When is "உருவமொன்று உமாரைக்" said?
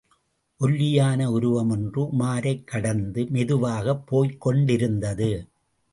1.31-2.63